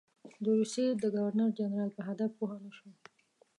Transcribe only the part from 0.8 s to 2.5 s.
د ګورنر جنرال په هدف